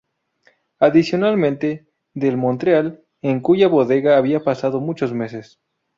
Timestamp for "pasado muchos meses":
4.43-5.59